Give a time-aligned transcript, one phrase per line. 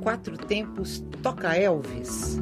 [0.00, 2.38] Quatro Tempos toca Elvis.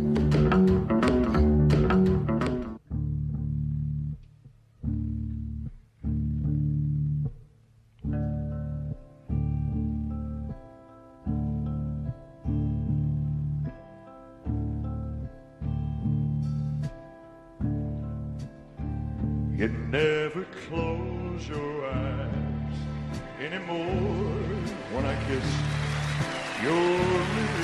[19.57, 22.60] You never close your eyes
[23.41, 23.87] anymore
[24.93, 25.45] when I kiss
[26.63, 26.99] your
[27.37, 27.61] lips.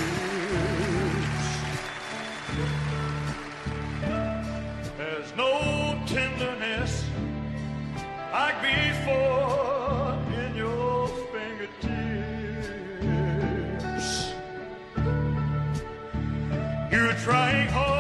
[4.97, 7.05] There's no tenderness
[8.33, 11.87] like before in your fingertips.
[16.91, 17.96] You're trying hard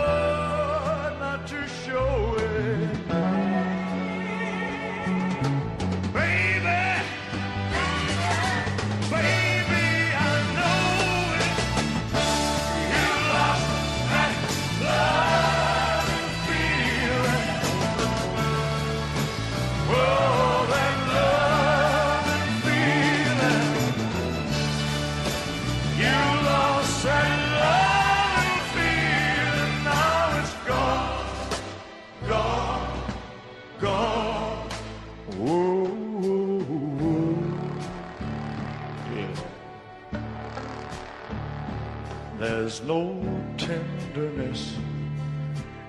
[42.39, 43.19] There's no
[43.57, 44.77] tenderness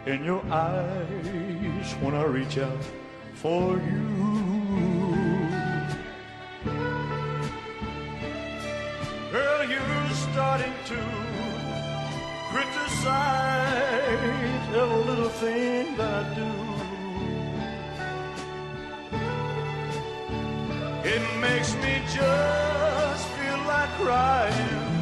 [0.06, 2.84] in your eyes when I reach out
[3.34, 4.08] for you.
[9.30, 10.98] Girl, you're starting to
[12.50, 16.52] criticize every little thing that I do.
[21.10, 24.97] It makes me just feel like crying.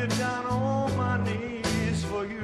[0.00, 2.40] Get down on my knees for you.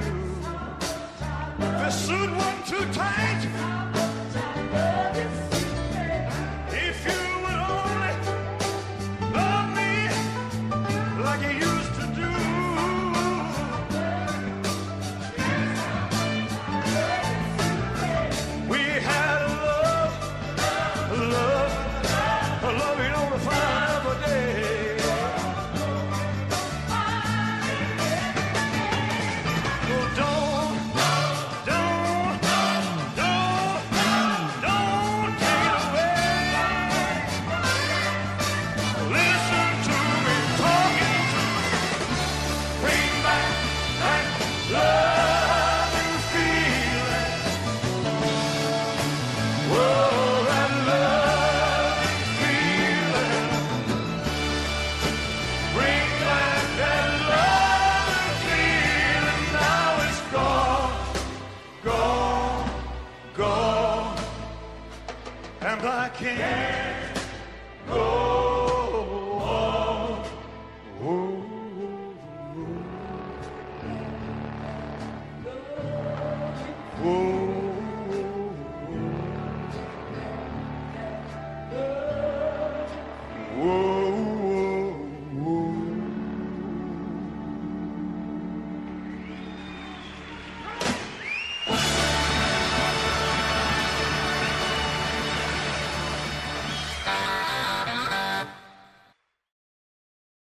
[1.59, 3.86] The suit wasn't too tight.
[77.09, 77.36] Oh.